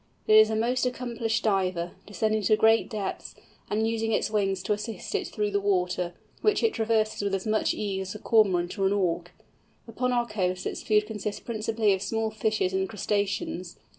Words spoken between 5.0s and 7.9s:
it through the water, which it traverses with as much